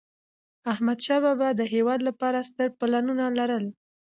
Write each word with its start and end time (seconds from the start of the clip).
احمدشاه 0.71 1.19
بابا 1.25 1.49
د 1.55 1.61
هېواد 1.73 1.99
لپاره 2.07 2.45
ستر 2.49 2.67
پلانونه 2.79 3.25
لرل. 3.39 3.65